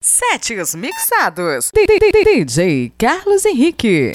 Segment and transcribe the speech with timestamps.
[0.00, 1.72] Setes mixados.
[1.74, 4.12] DJ Carlos Henrique.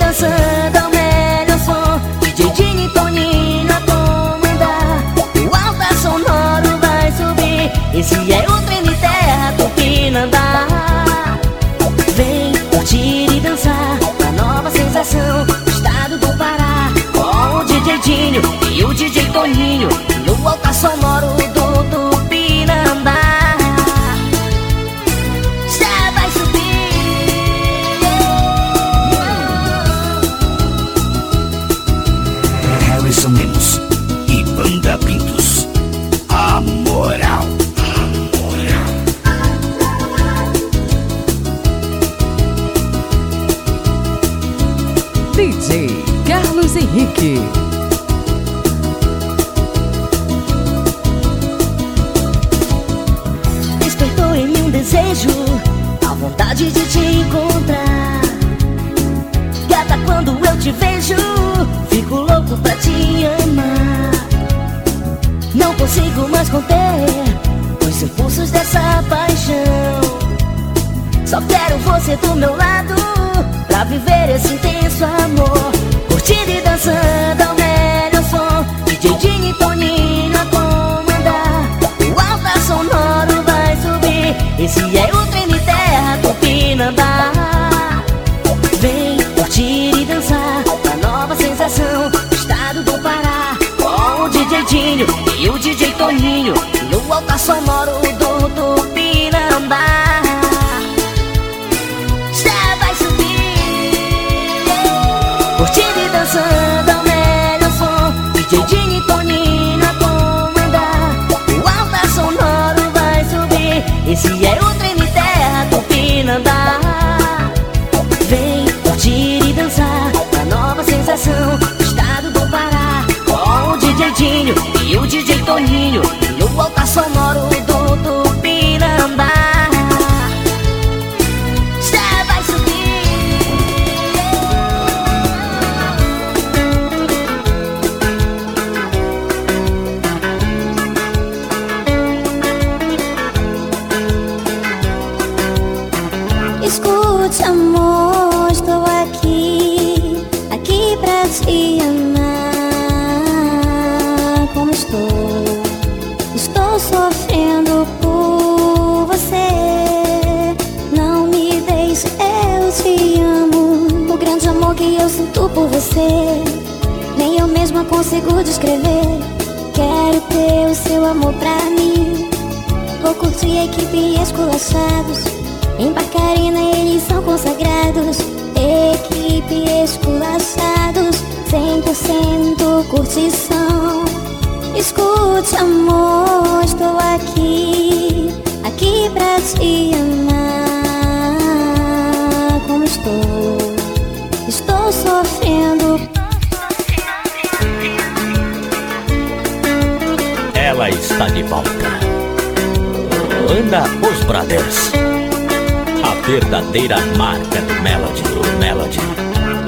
[206.69, 209.01] verdadeira marca do Melody, do Melody.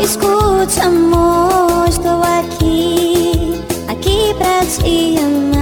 [0.02, 5.60] Escute, amor, estou aqui, aqui pra te amar.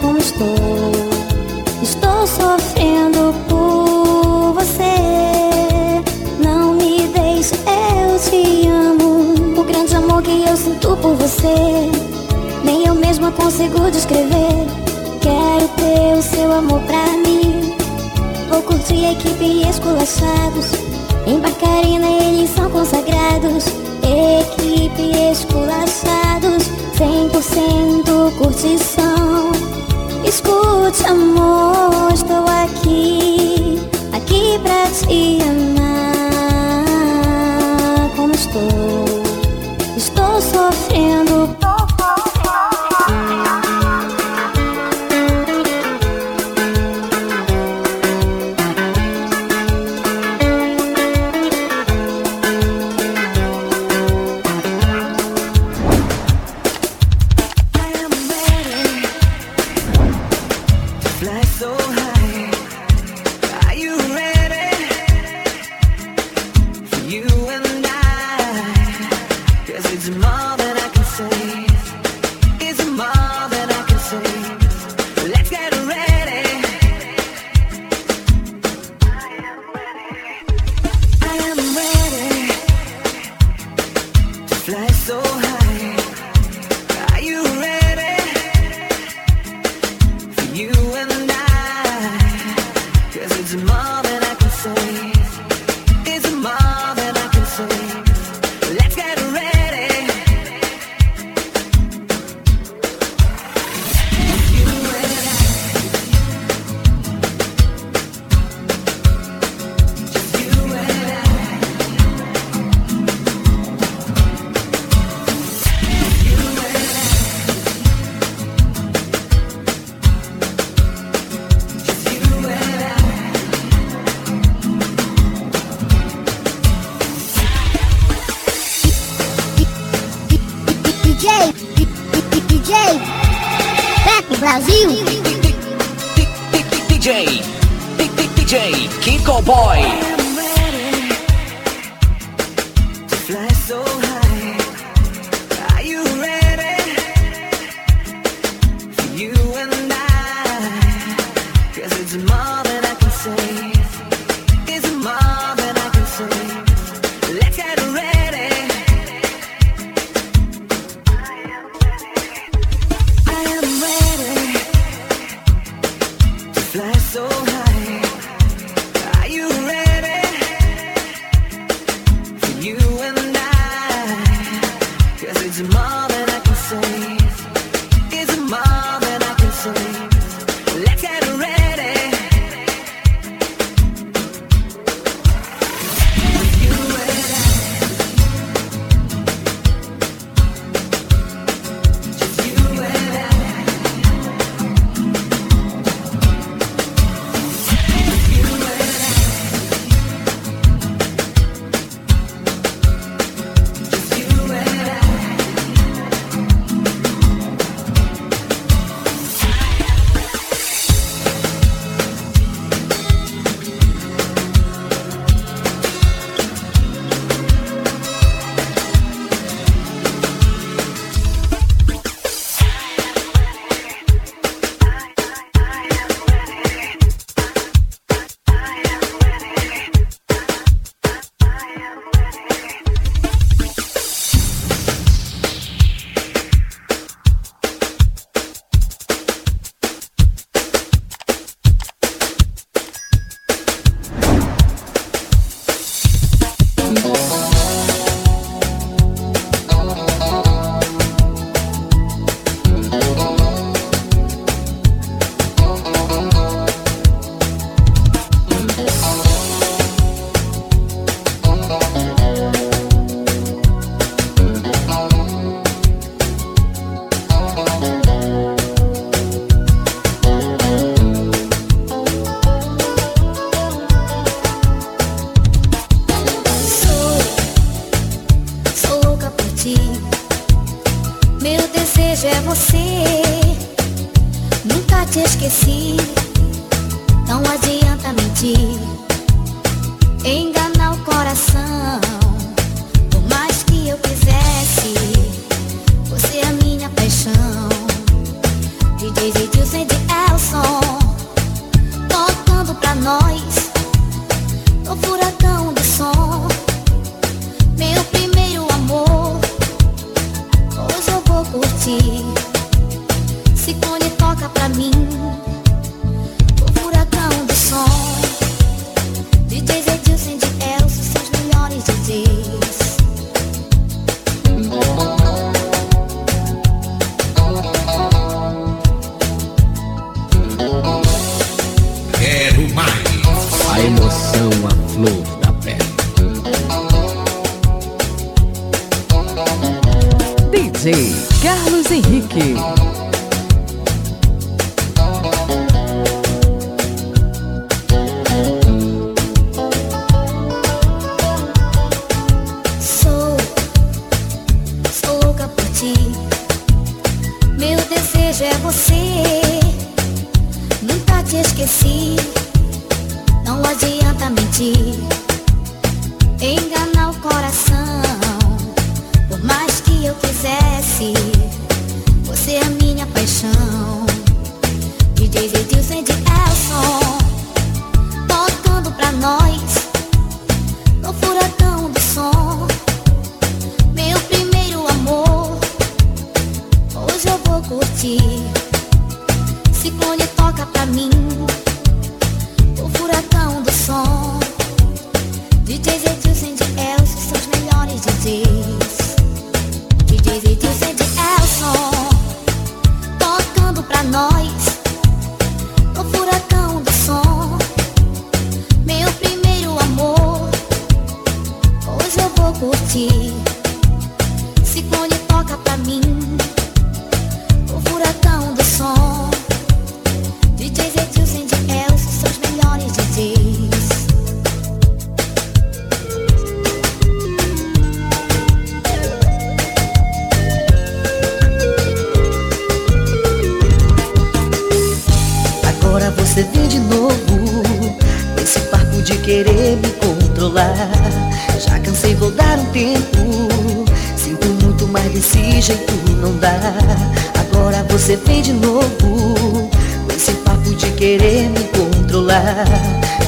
[0.00, 0.92] Como estou,
[1.82, 6.02] estou sofrendo por você.
[6.42, 9.34] Não me deixe, eu te amo.
[9.60, 11.90] O grande amor que eu sinto por você,
[12.64, 14.66] nem eu mesma consigo descrever.
[15.20, 17.59] Quero ter o seu amor pra mim.
[18.50, 20.72] Vou curtir equipe esculachados
[21.26, 23.64] Em Barcarena eles são consagrados.
[24.02, 29.52] Equipe esculachados 100% curtição.
[30.22, 33.80] Escute amor, estou aqui.
[34.12, 36.90] Aqui pra te amar.
[38.16, 39.06] Como estou?
[39.96, 41.56] Estou sofrendo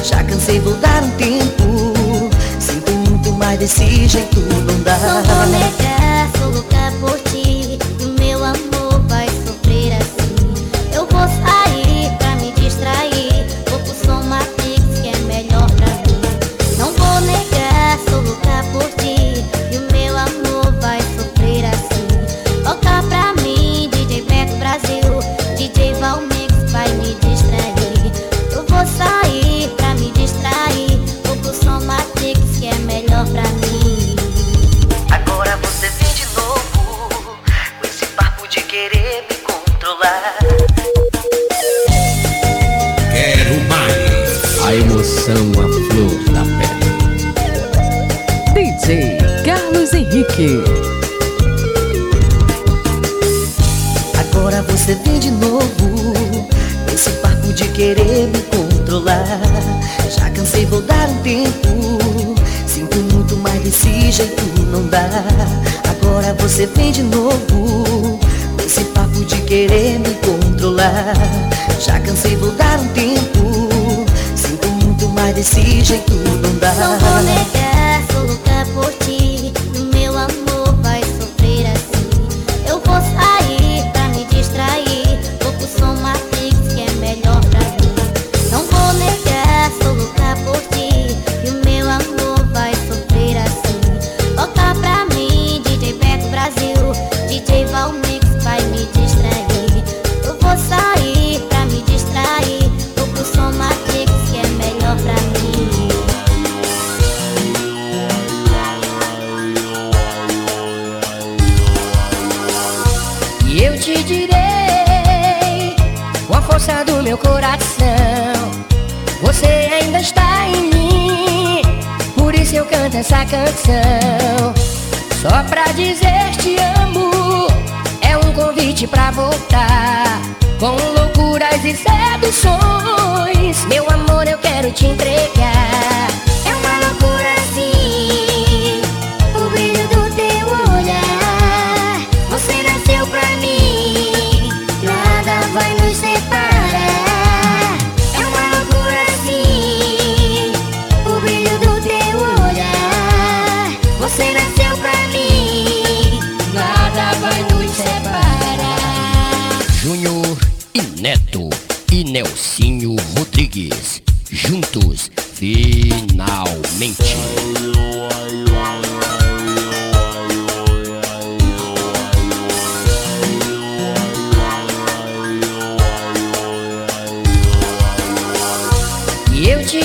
[0.03, 0.72] Já cansei, vou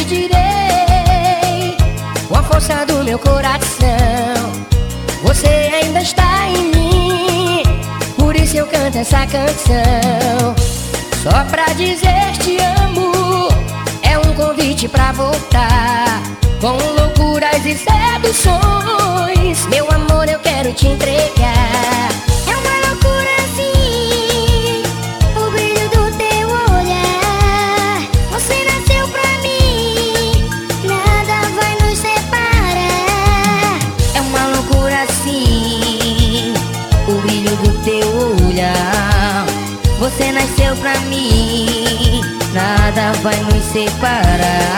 [0.05, 1.77] direi
[2.29, 3.89] Com a força do meu coração.
[5.23, 7.63] Você ainda está em mim
[8.17, 10.55] Por isso eu canto essa canção.
[11.23, 13.49] Só pra dizer te amo
[14.03, 16.23] É um convite pra voltar.
[16.61, 22.09] Com loucuras e seduções Meu amor eu quero te entregar.
[42.89, 44.78] nada vai nos separar.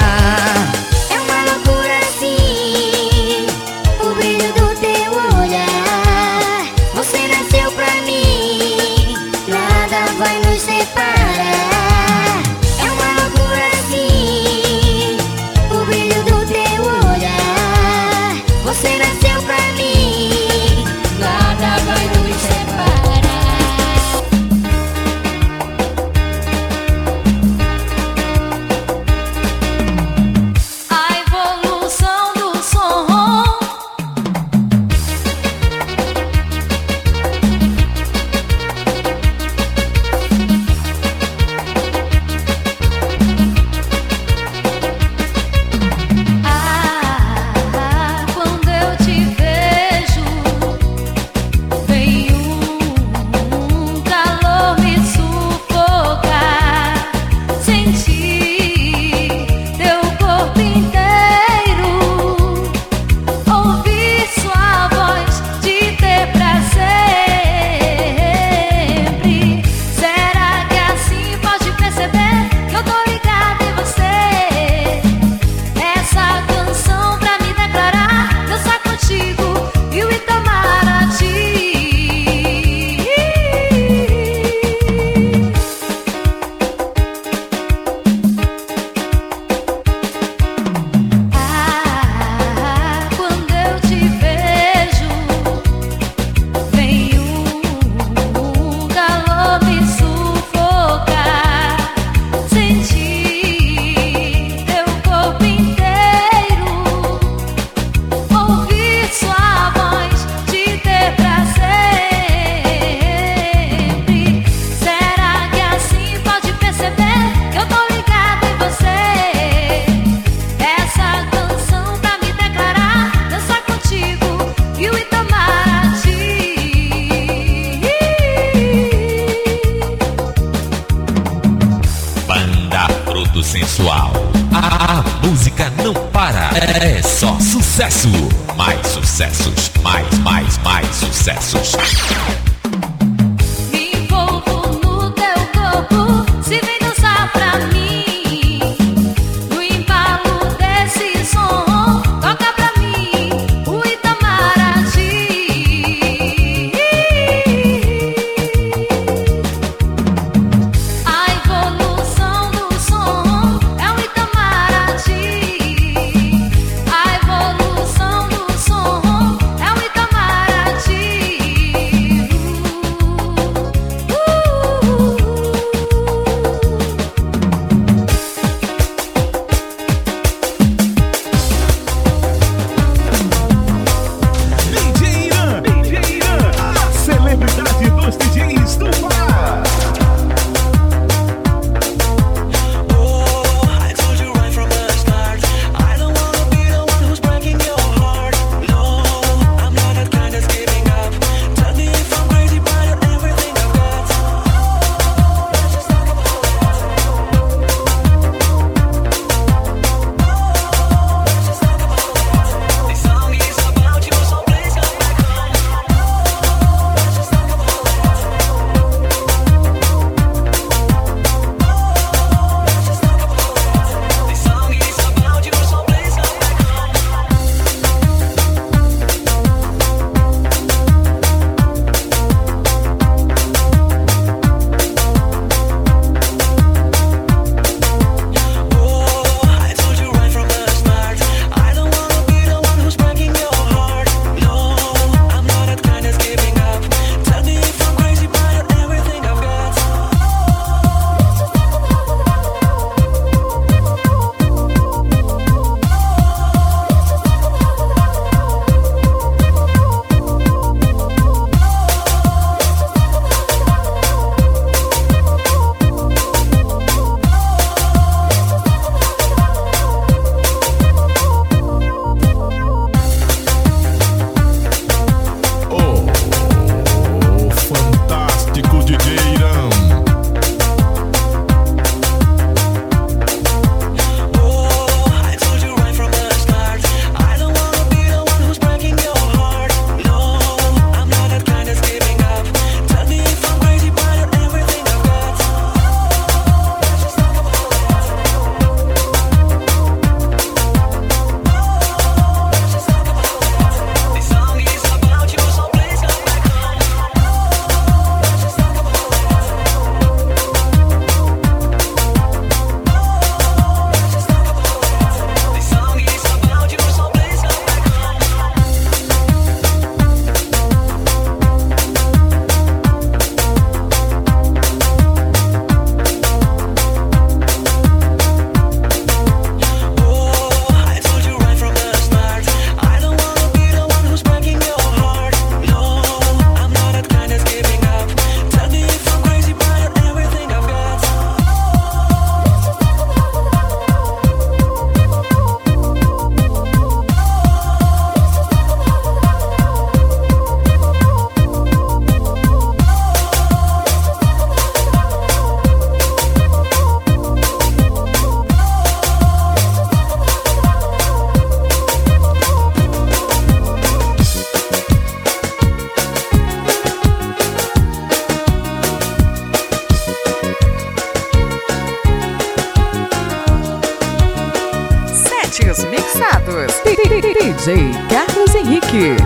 [376.85, 379.17] DJ Carlos Henrique.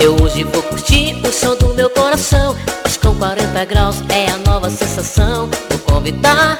[0.00, 4.38] Eu hoje vou curtir o som do meu coração Mas com 40 graus é a
[4.38, 6.56] nova sensação Vou convidar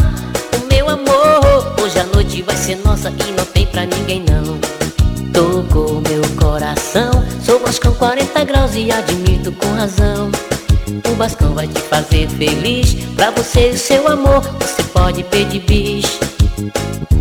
[0.54, 4.58] o meu amor Hoje a noite vai ser nossa e não tem pra ninguém não
[5.32, 7.10] Tocou meu coração
[7.44, 10.30] Sou Bascão 40 graus e admito com razão
[10.88, 12.94] O Bascão vai te fazer feliz.
[13.14, 16.18] Pra você e o seu amor Você pode pedir bis.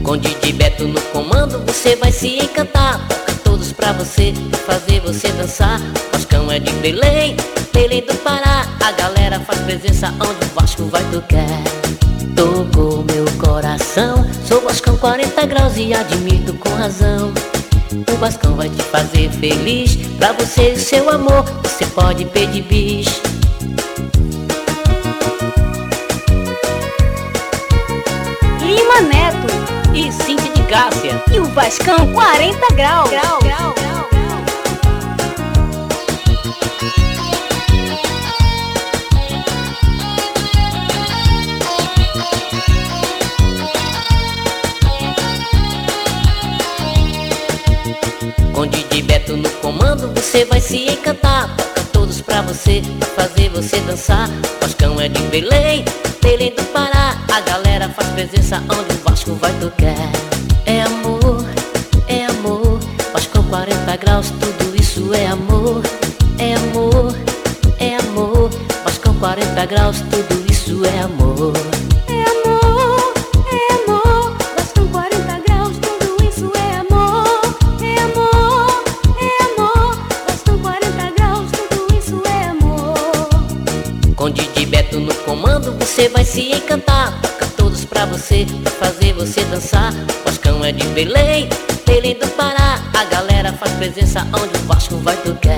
[0.03, 3.05] Com DJ Beto no comando Você vai se encantar.
[3.09, 5.81] Toca todos pra você Pra fazer você dançar.
[6.13, 7.35] Vascão é de Belém
[7.73, 8.65] Belém do Pará.
[8.85, 11.61] A galera faz presença Onde o Vasco vai tocar.
[12.35, 14.25] Tocou meu coração.
[14.47, 17.33] Sou Vascão 40 graus e admito com razão.
[17.91, 19.97] O Bascão vai te fazer feliz.
[20.17, 23.26] Pra você e o seu amor Você pode pedir bis
[30.67, 33.09] Cássia e o Vascão 40 graus.
[48.53, 51.55] Com DJ Beto no comando Você vai se encantar.
[51.55, 54.29] Toca todos pra você Pra fazer você dançar.
[54.59, 55.85] Vascão é de Belém
[56.21, 57.15] Belém do Pará.
[57.33, 60.36] A galera faz presença Onde o Vasco vai tocar
[63.49, 65.81] 40 graus Tudo isso é amor
[66.37, 67.15] É amor,
[67.79, 68.49] é amor
[68.83, 71.53] Vascão 40 graus Tudo isso é amor
[72.07, 73.13] É amor,
[73.51, 74.37] é amor.
[74.57, 77.25] Vascão 40 graus, tudo isso é amor.
[77.81, 78.83] É amor,
[79.19, 79.97] é amor.
[80.27, 84.15] Vascão 40 graus, tudo isso é amor.
[84.15, 89.13] Com DJ Beto no comando Você vai se encantar Toca todos pra você Pra fazer
[89.13, 89.93] você dançar
[90.25, 91.49] Vascão é de Belém
[91.87, 95.57] Belém do Pará A galera faz presença Onde o Vasco vai tocar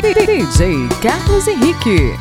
[0.00, 2.18] DJ Carlos Henrique.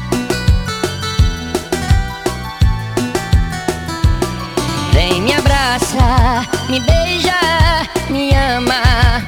[4.91, 7.33] Vem me abraça, me beija,
[8.09, 9.23] me ama.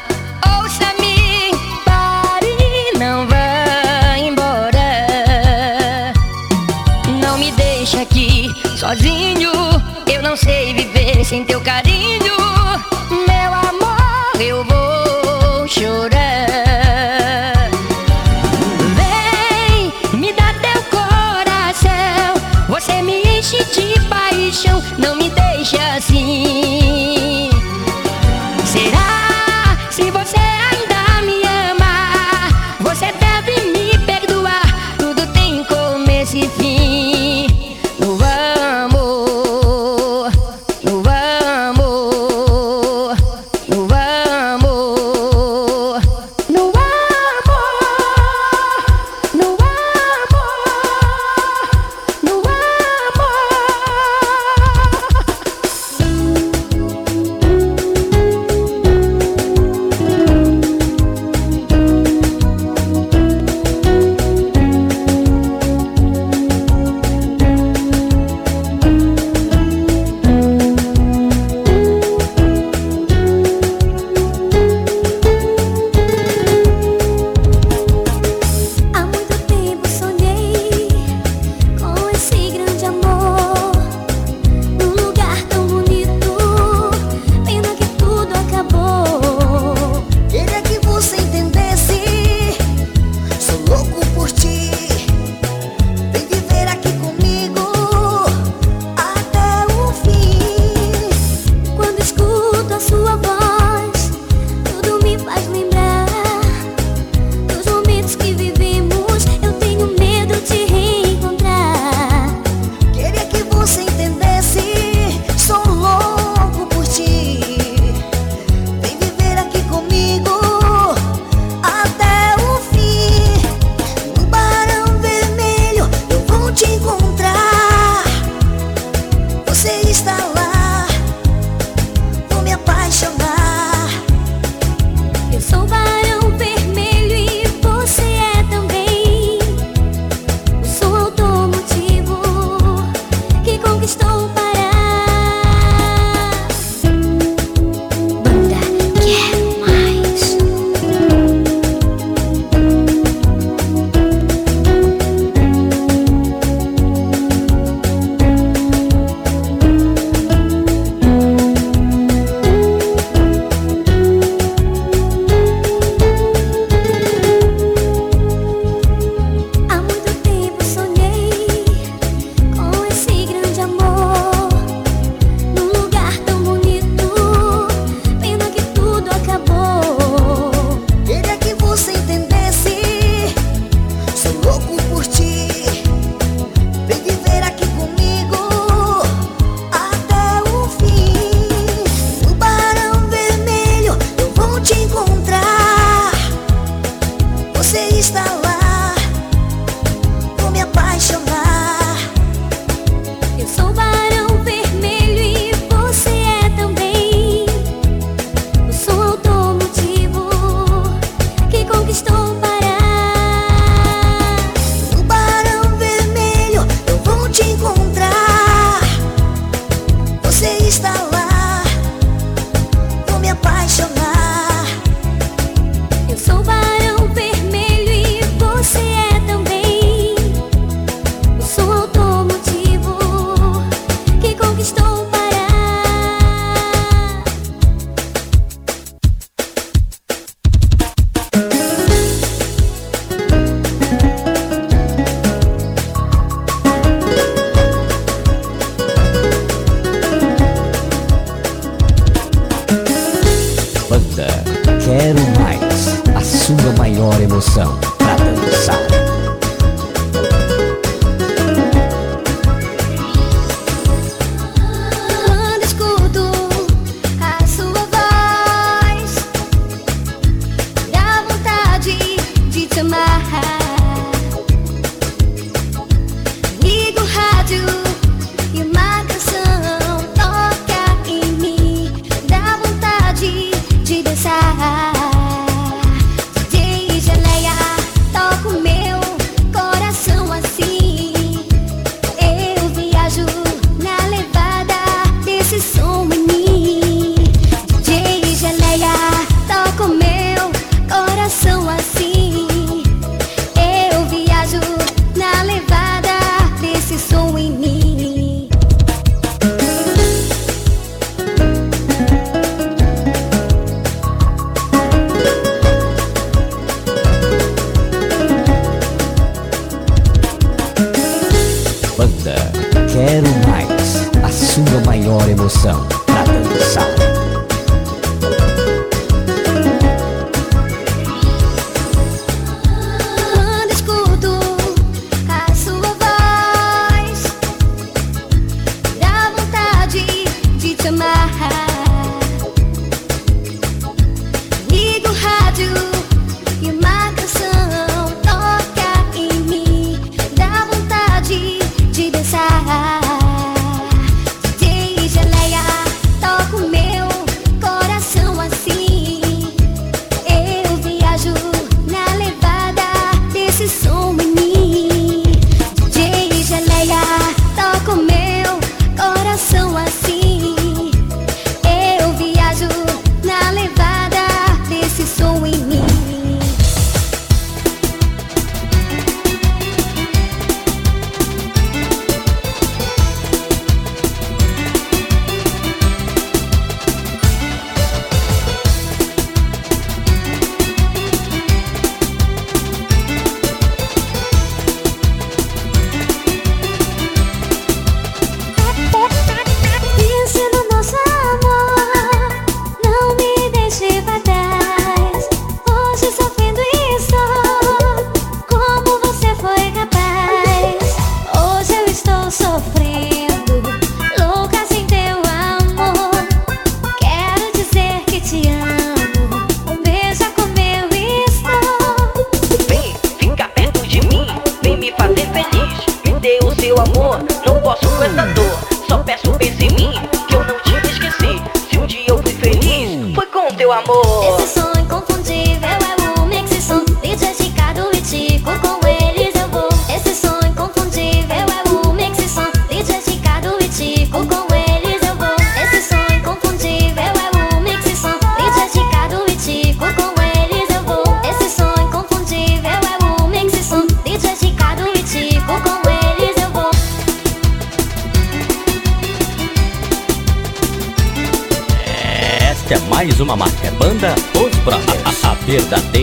[0.59, 1.51] Ouça-me,
[1.85, 2.55] pare,
[2.99, 6.13] não vá embora.
[7.19, 9.51] Não me deixa aqui sozinho.
[10.05, 12.44] Eu não sei viver sem teu carinho.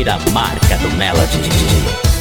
[0.02, 2.11] Verdadeira marca do Melody.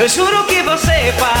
[0.00, 1.39] Eu juro que você pagou.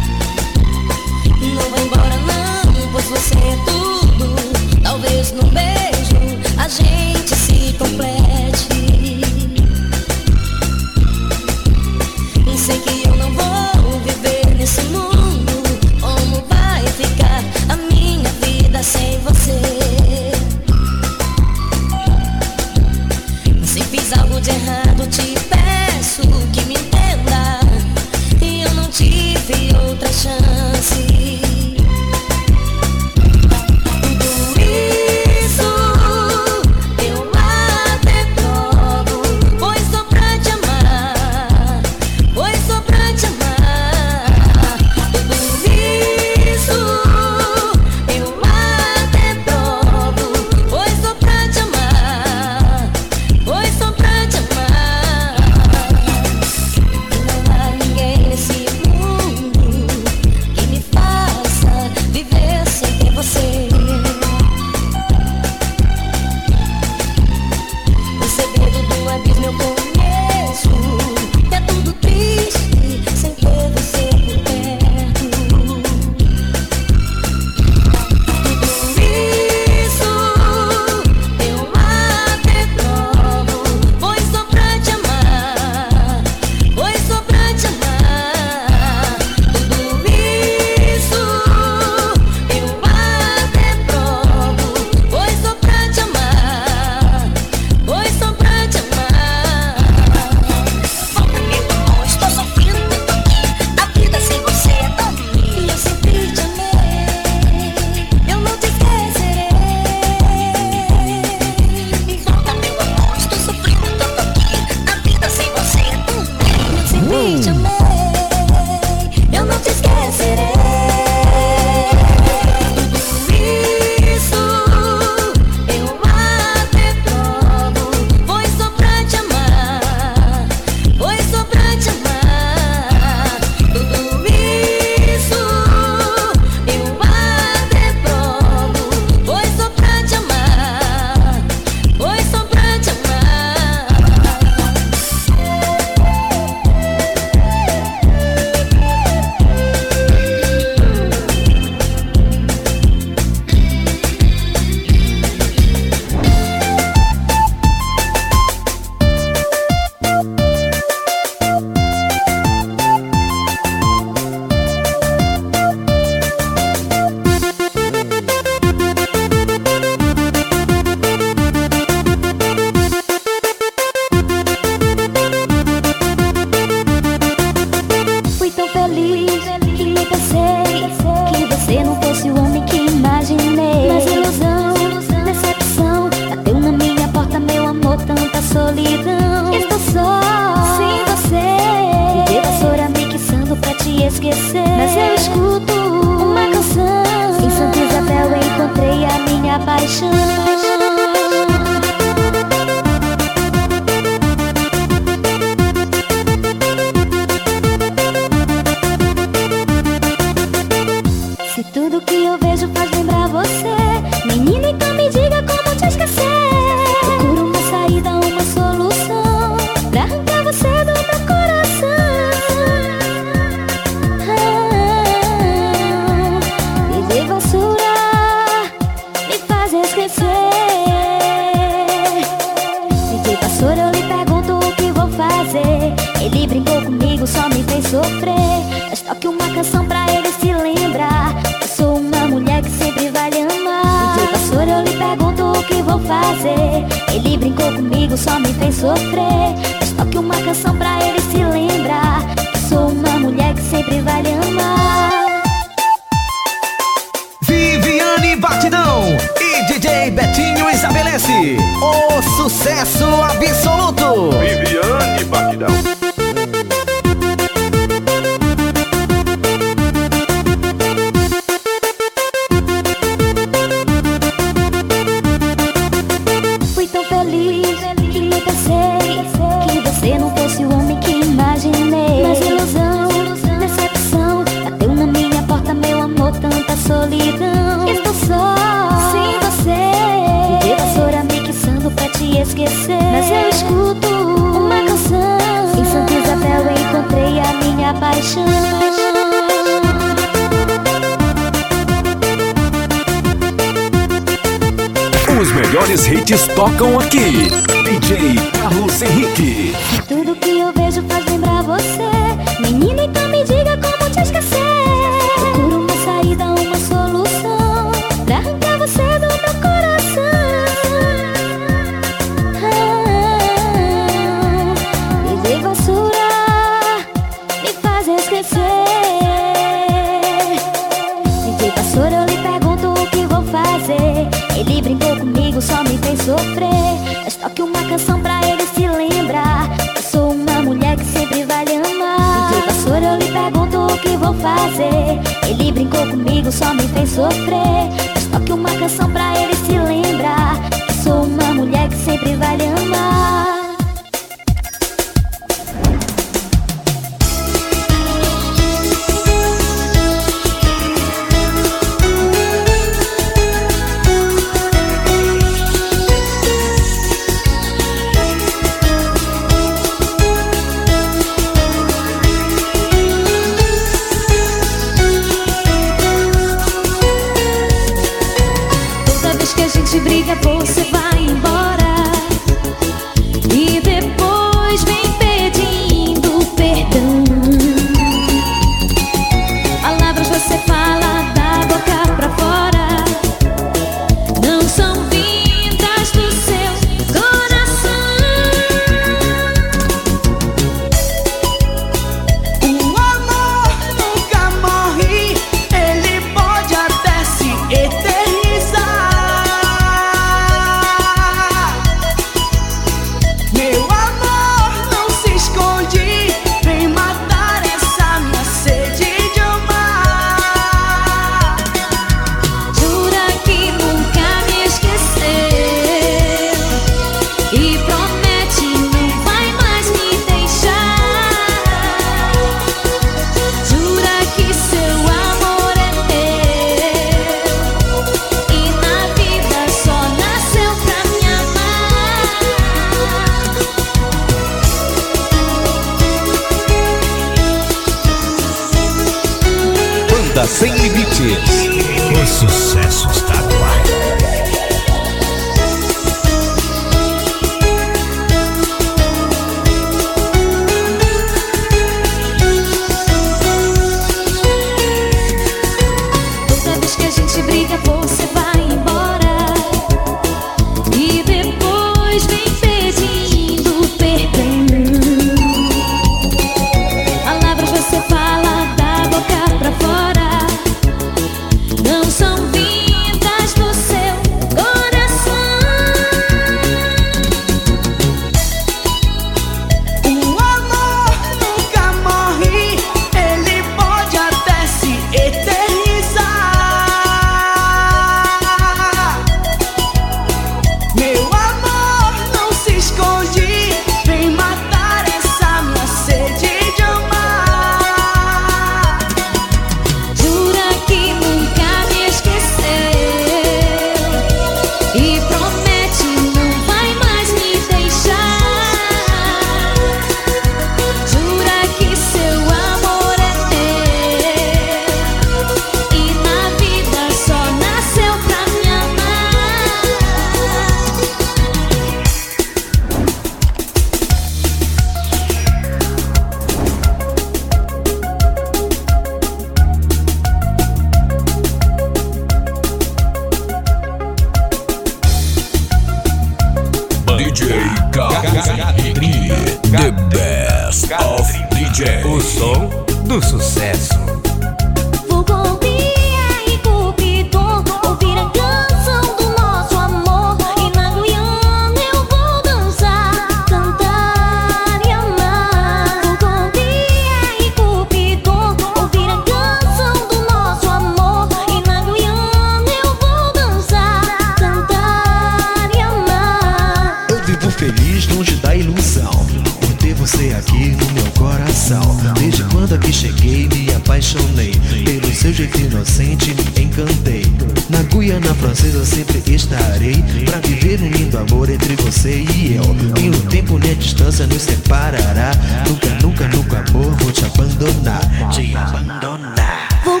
[585.32, 587.24] jeito inocente me encantei.
[587.70, 590.02] Na Guiana Francesa sempre estarei.
[590.24, 592.74] Pra viver um lindo amor entre você e eu.
[592.94, 595.32] Nem o tempo nem a distância nos separará.
[595.66, 598.30] Nunca, nunca, nunca amor vou te abandonar.
[598.30, 599.68] Te abandonar.
[599.84, 600.00] Vou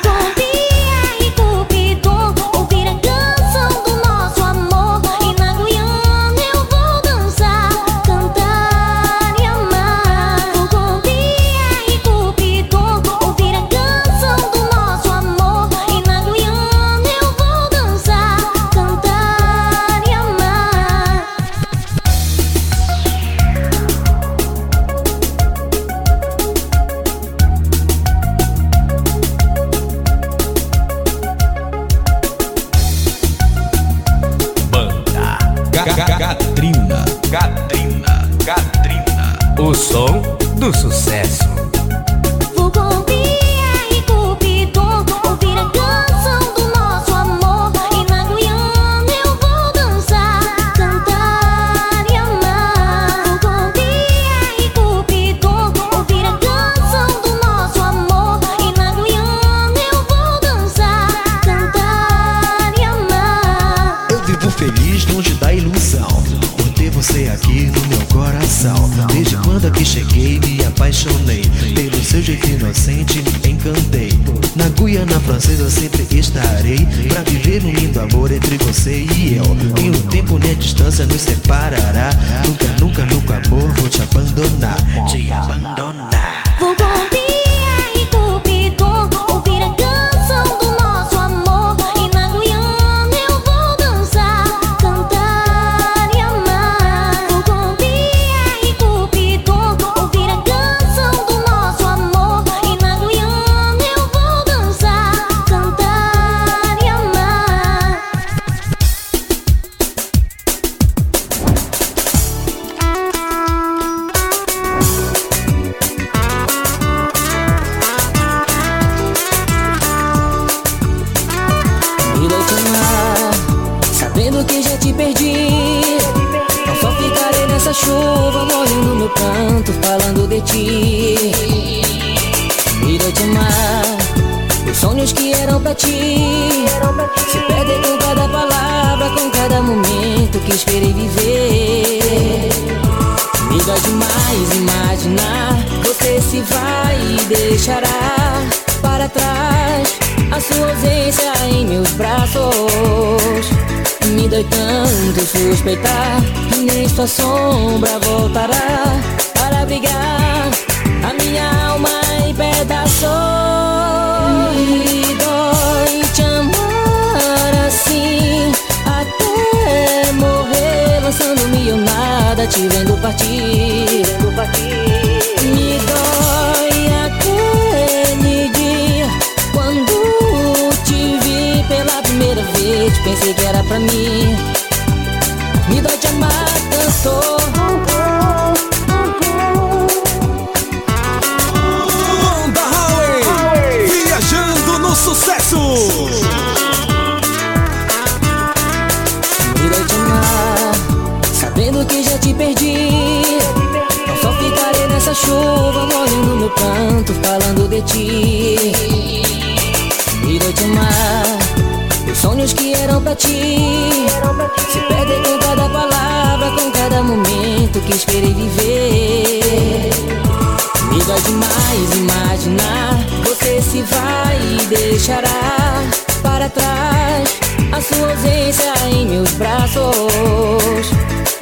[225.12, 225.82] deixará
[226.22, 227.28] para trás
[227.72, 230.90] a sua ausência em meus braços.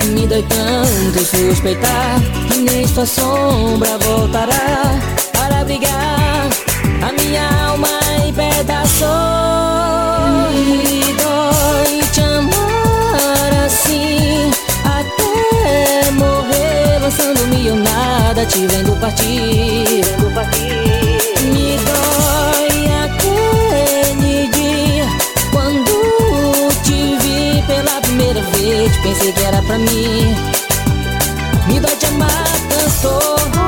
[0.07, 4.99] Me dói tanto suspeitar que nem sua sombra voltará
[5.33, 6.49] para brigar
[7.03, 7.89] a minha alma
[8.25, 9.07] em pedaços.
[10.55, 14.51] Me dói te amar assim
[14.85, 20.01] até morrer, lançando-me ou nada, te vendo partir.
[21.53, 22.70] Me dói
[29.03, 30.35] pensei que era pra mim.
[31.67, 33.60] Me dói te amar, cansou.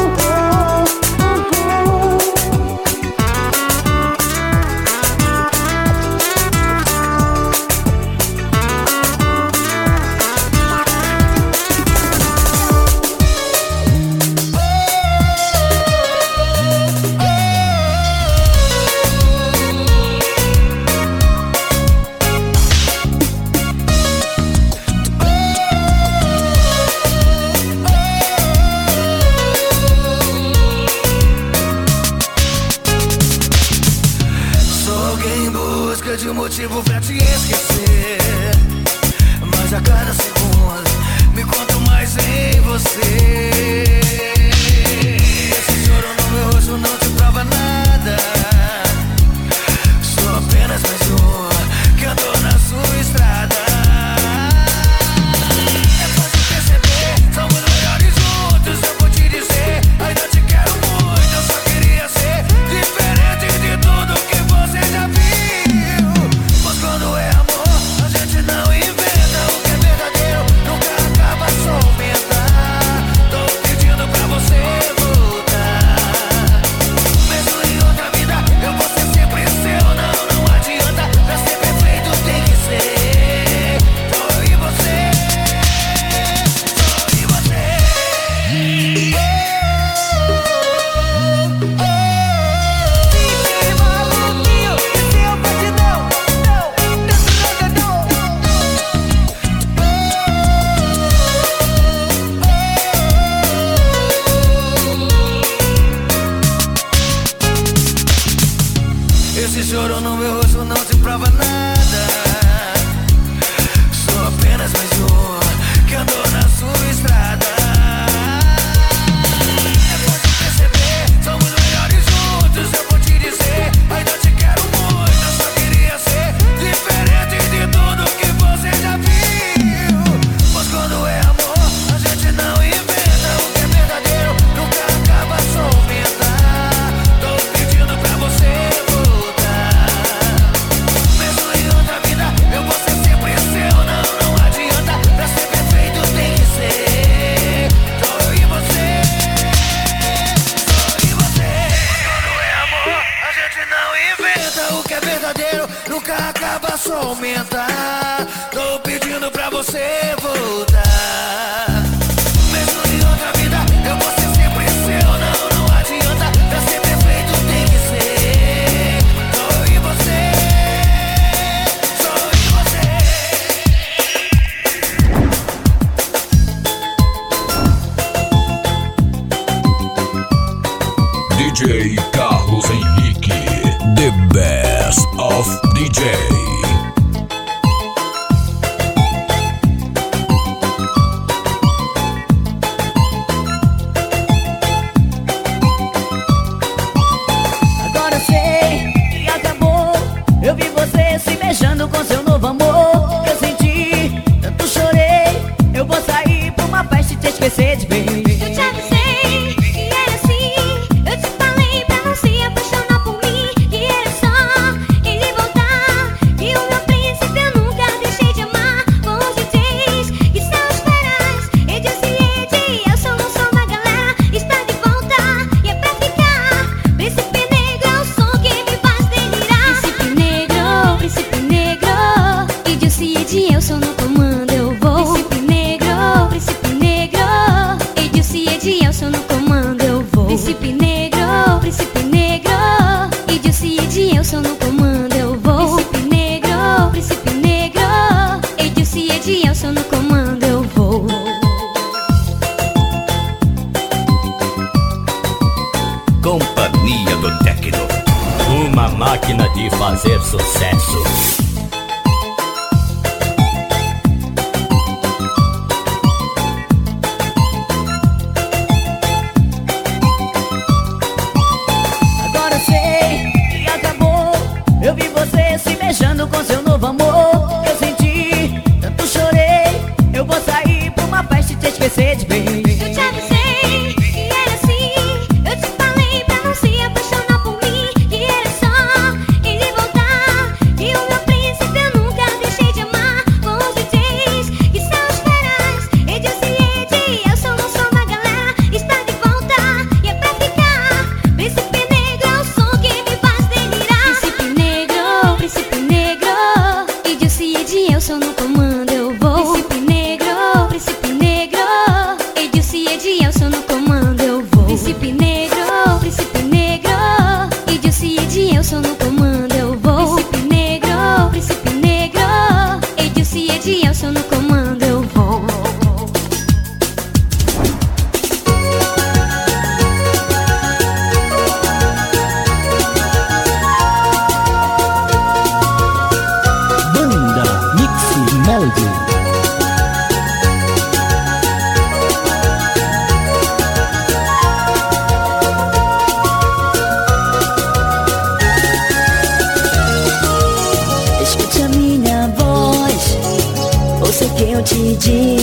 [354.93, 355.42] pedir.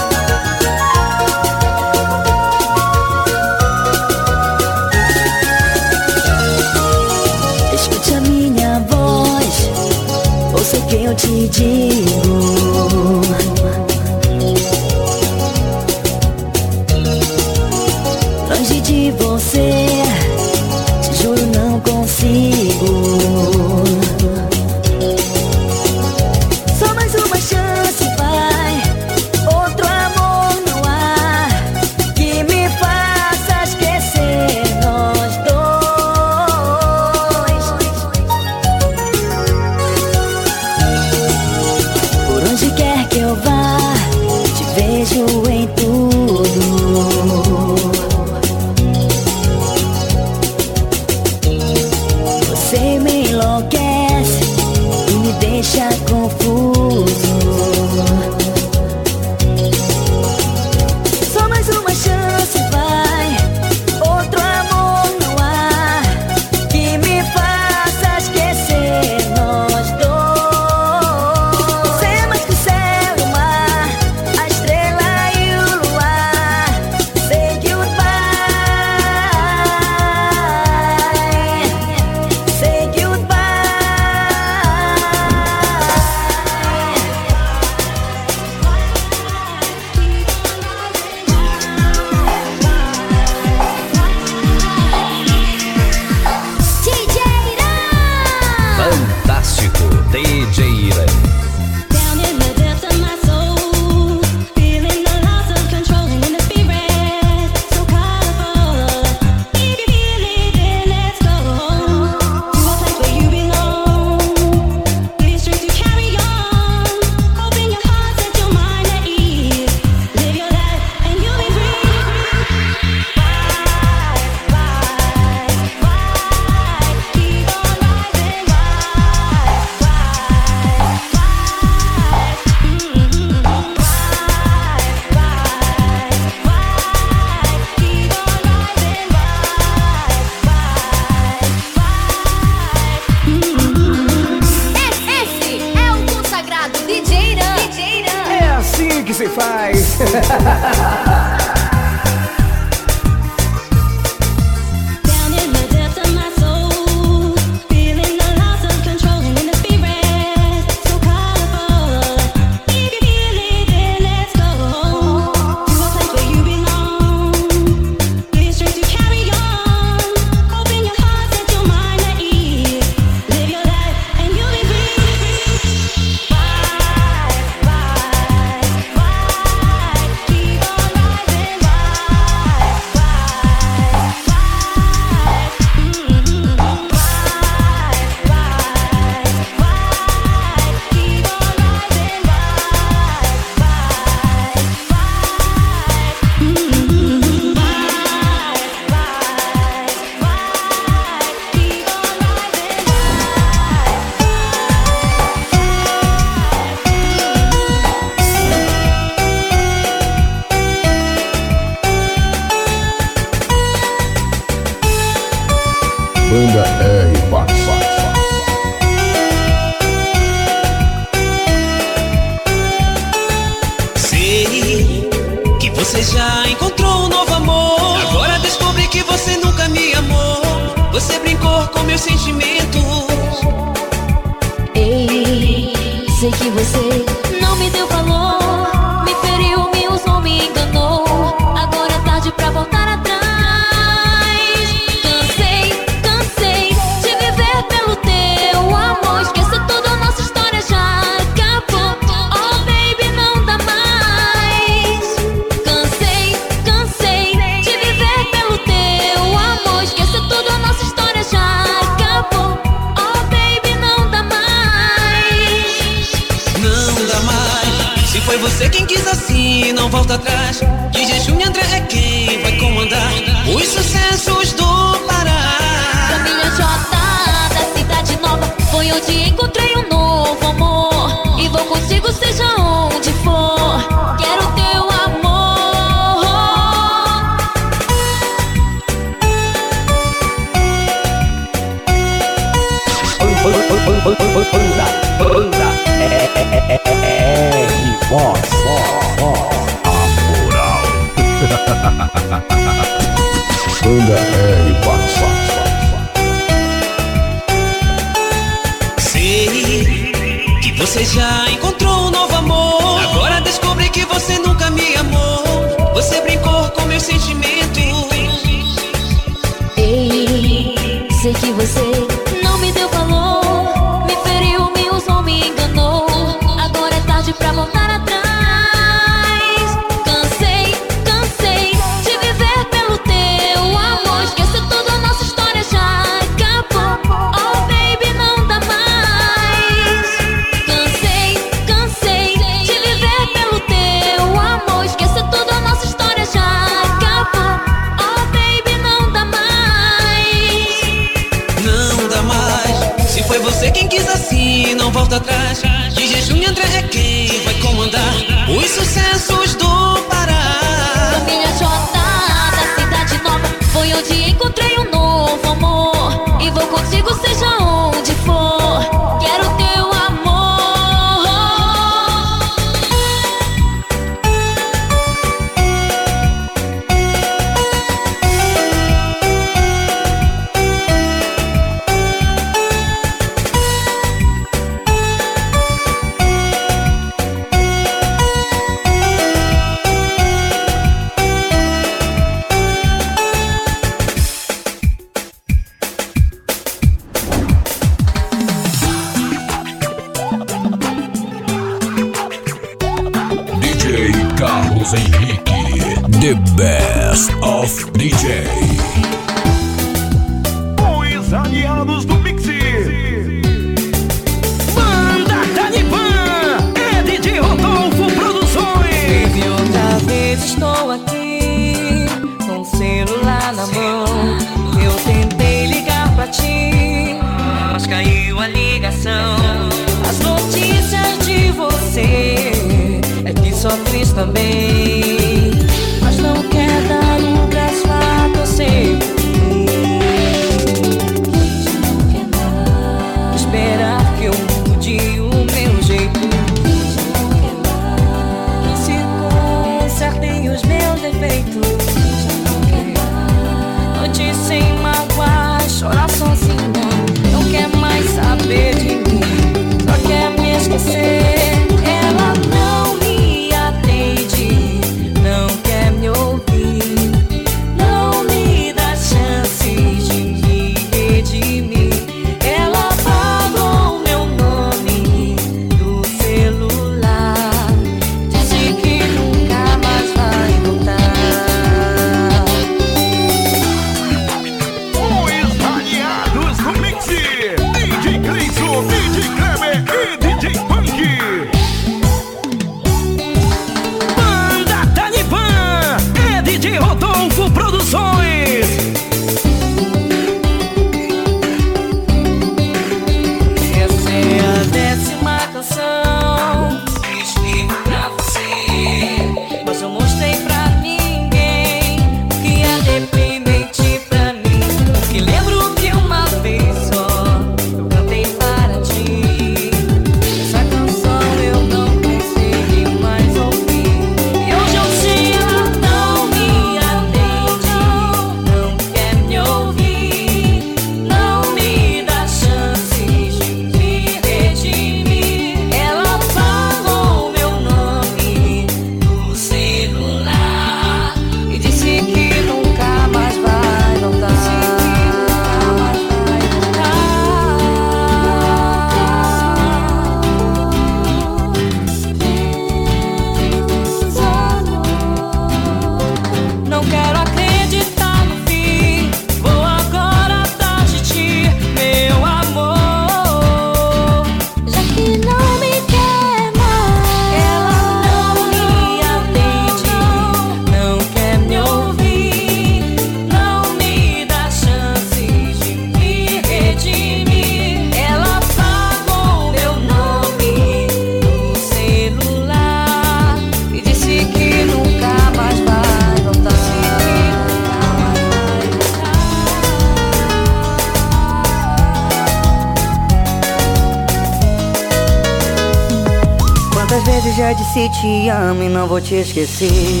[597.82, 600.00] que te amo e não vou te esquecer.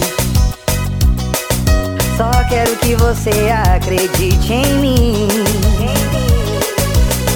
[2.16, 5.28] Só quero que você acredite em mim.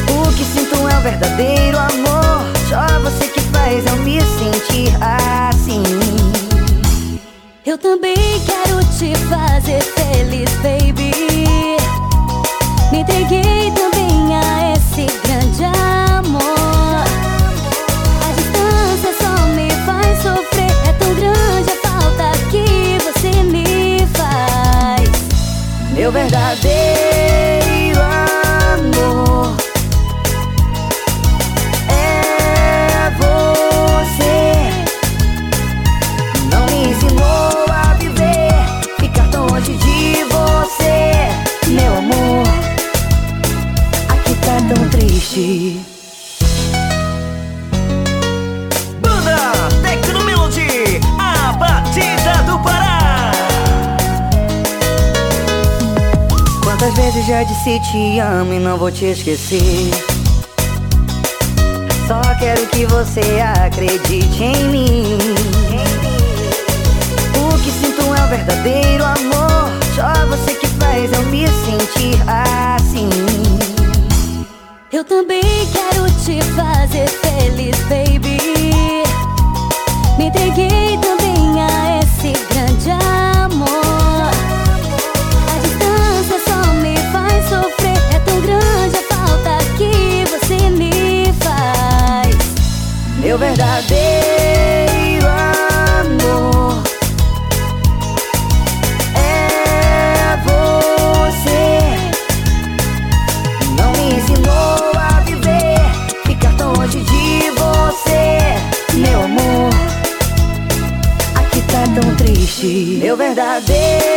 [0.09, 2.47] O que sinto é o verdadeiro amor.
[2.69, 5.83] Só você que faz eu me sentir assim.
[7.65, 9.56] Eu também quero te fazer.
[57.27, 59.91] já disse te amo e não vou te esquecer.
[62.07, 63.21] Só quero que você
[63.65, 65.19] acredite em mim.
[67.35, 69.73] O que sinto é o verdadeiro amor.
[69.97, 73.09] Só você que faz eu me sentir assim.
[74.93, 75.43] Eu também
[75.73, 78.39] quero te fazer feliz, baby.
[80.17, 80.96] Me entreguei
[93.37, 95.27] meu verdadeiro
[96.01, 96.83] amor
[99.15, 101.69] é você.
[103.77, 105.77] Não me ensinou a viver,
[106.25, 108.39] ficar tão longe de você,
[108.95, 109.71] meu amor.
[111.35, 114.16] Aqui tá tão triste, meu verdadeiro.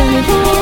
[0.00, 0.59] You.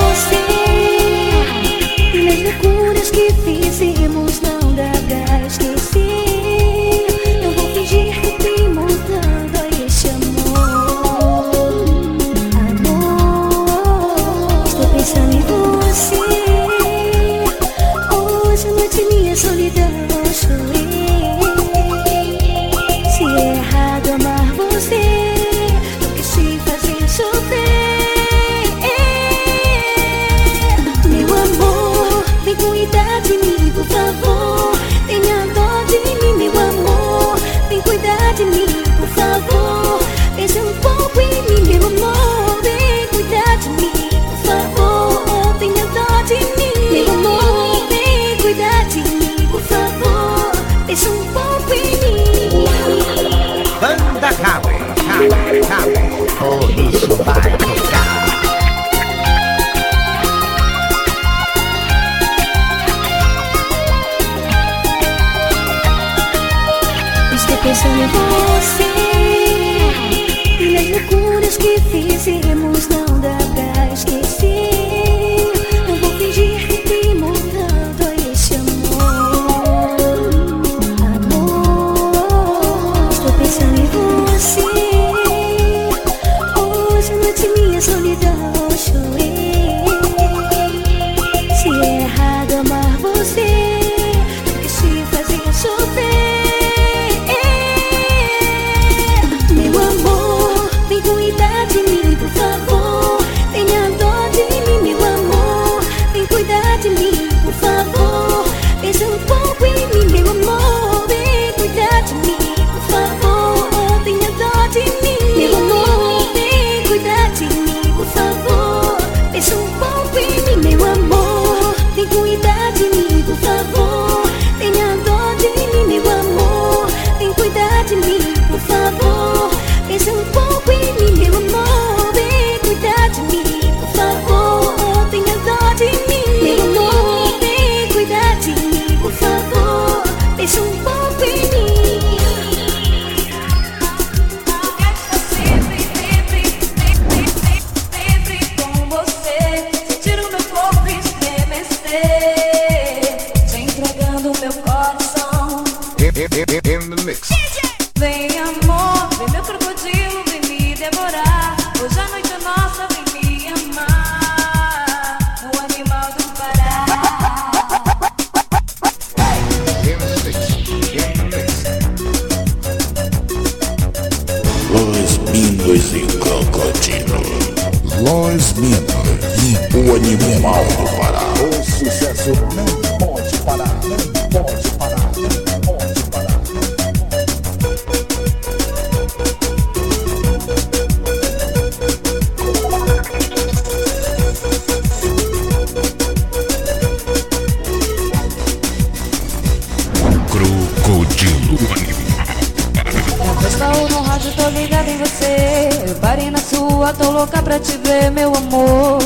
[204.19, 205.69] rádio, tô ligada em você.
[205.87, 208.99] Eu parei na sua, tô louca pra te ver, meu amor.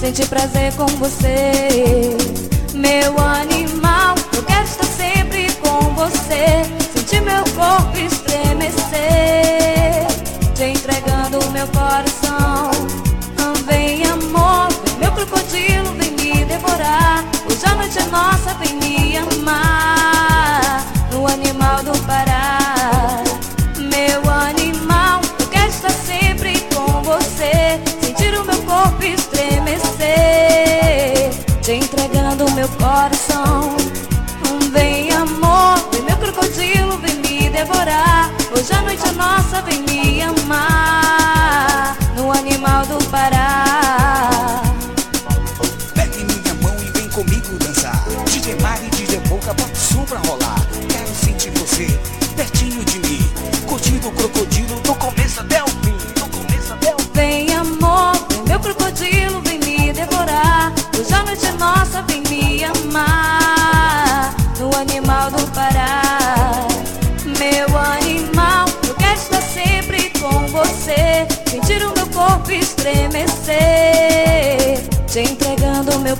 [0.00, 2.16] Senti prazer com você.
[2.72, 6.62] Meu animal, eu quero estar sempre com você.
[6.94, 8.78] Senti meu corpo estremecer.
[10.54, 12.70] Te entregando meu coração.
[13.66, 14.68] Vem amor,
[14.98, 17.24] meu crocodilo, vem me devorar.
[17.46, 19.37] Hoje a noite é nossa, vem me amar.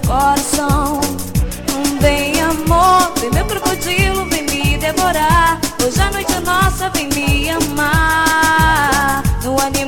[0.06, 1.00] coração.
[2.00, 5.60] Vem amor, vem meu crocodilo, vem me devorar.
[5.84, 9.22] Hoje a noite é nossa, vem me amar.
[9.42, 9.88] No animal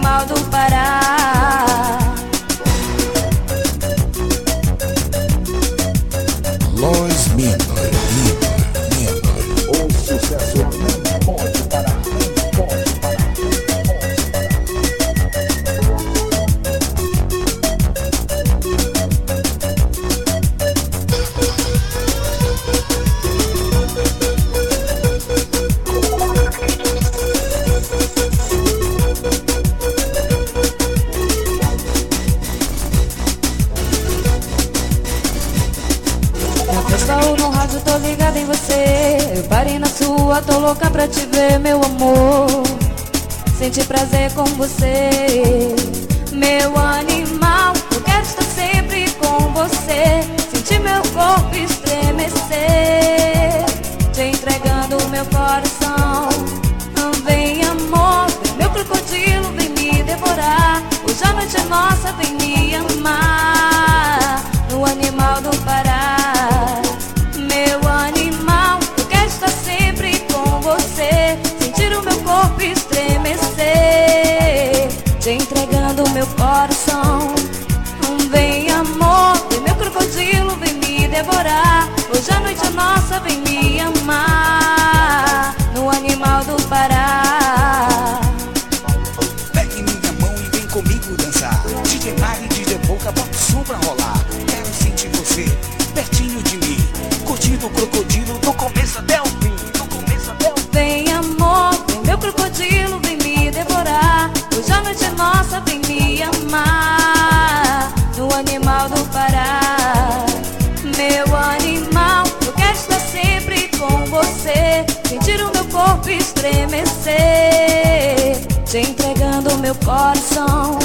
[120.11, 120.79] coração.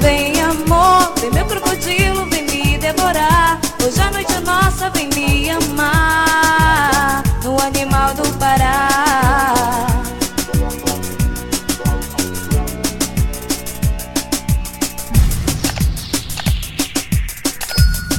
[0.00, 3.60] Vem amor, vem meu crocodilo, vem me devorar.
[3.84, 7.22] Hoje a noite é nossa, vem me amar.
[7.44, 8.88] No animal do Pará.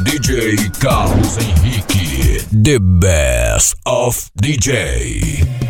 [0.03, 5.62] DJ Carlos Henrique, the best of DJ.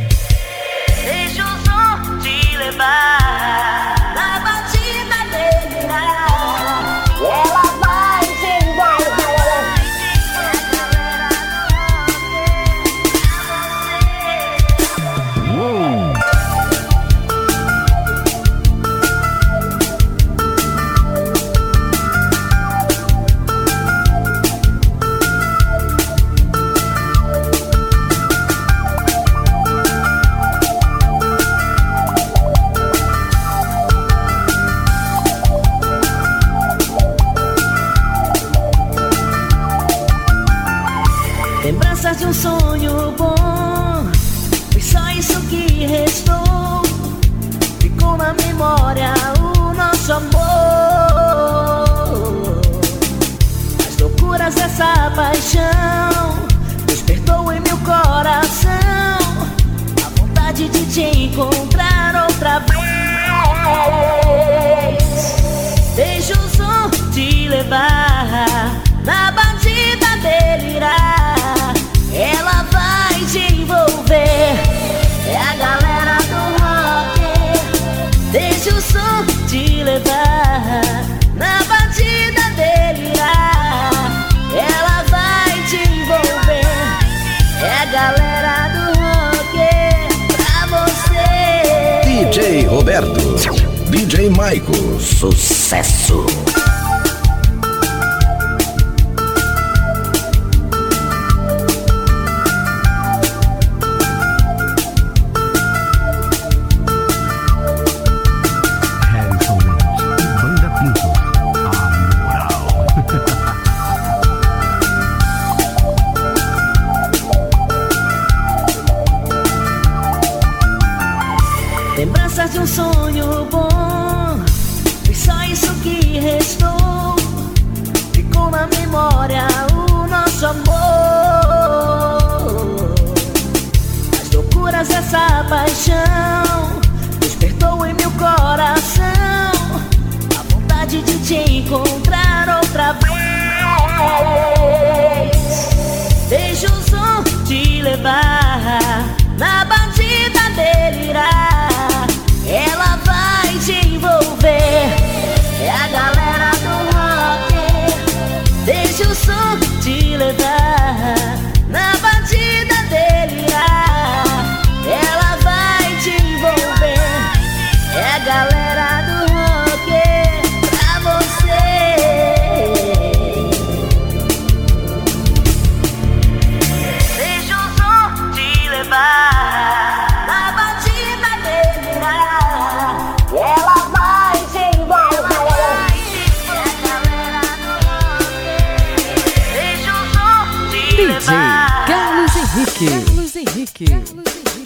[192.56, 192.88] Henrique.
[192.88, 193.86] Carlos Henrique.
[193.86, 194.64] Carlos Henrique.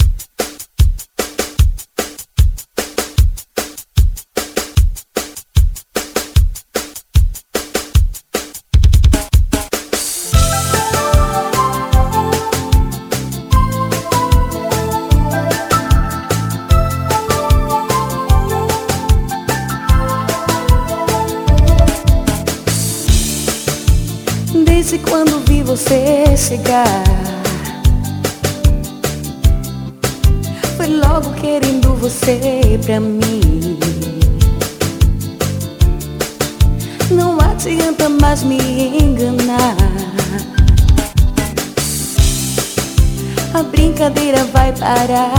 [24.66, 27.07] Desde quando vi você chegar
[32.88, 33.78] pra mim.
[37.12, 38.58] Não adianta mais me
[38.98, 39.76] enganar.
[43.54, 45.37] A brincadeira vai parar.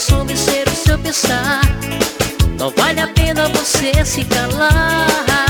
[0.00, 1.60] soube ser o seu pensar.
[2.58, 5.49] Não vale a pena você se calar.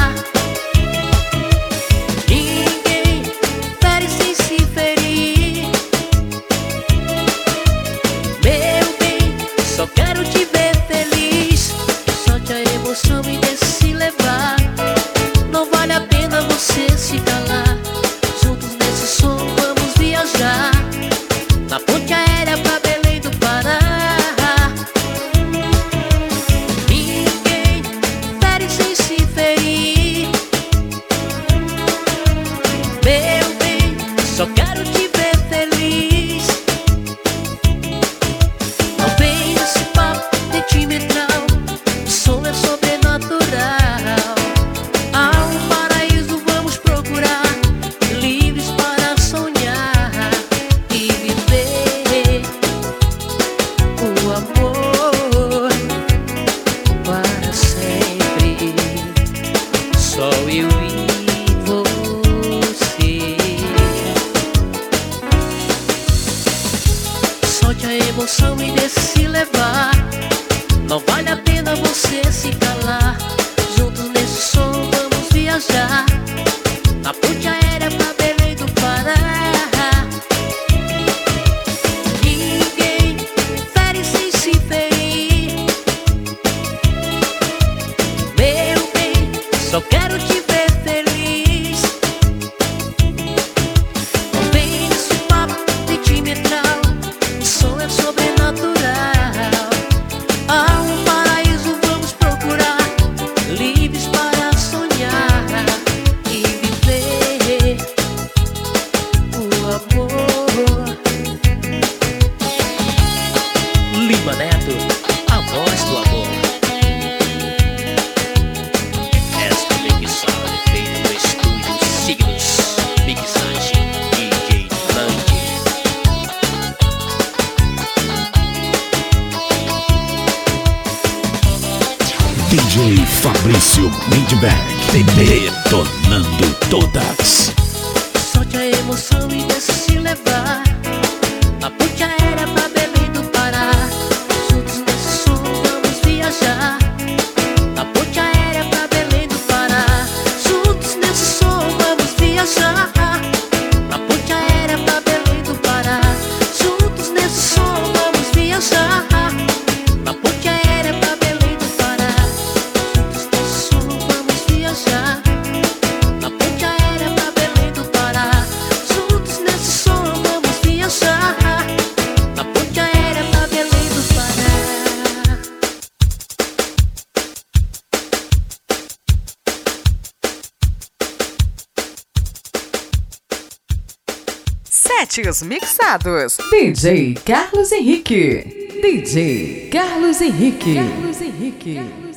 [185.99, 188.45] DJ Carlos Henrique.
[188.81, 190.77] DJ Carlos Henrique.
[190.77, 192.10] Carlos Henrique.